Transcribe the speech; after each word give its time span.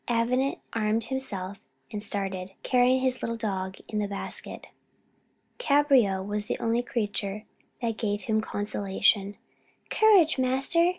Avenant 0.07 0.57
armed 0.73 1.03
himself 1.03 1.59
and 1.91 2.01
started, 2.01 2.53
carrying 2.63 3.01
his 3.01 3.21
little 3.21 3.37
dog 3.37 3.75
in 3.87 4.01
its 4.01 4.09
basket. 4.09 4.65
Cabriole 5.59 6.25
was 6.25 6.47
the 6.47 6.57
only 6.57 6.81
creature 6.81 7.45
that 7.83 7.97
gave 7.97 8.21
him 8.23 8.41
consolation: 8.41 9.37
"Courage, 9.91 10.39
master! 10.39 10.89